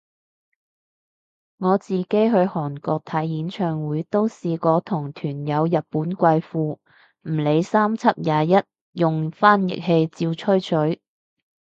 [1.57, 6.79] 我自己去韓國睇演唱會都試過同團有日本貴婦，唔
[7.21, 8.63] 理三七廿一
[8.99, 10.99] 用翻譯器照吹水